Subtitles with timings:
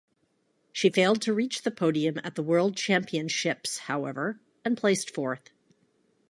[0.71, 5.51] She failed to reach the podium at the world championships however, and placed fourth.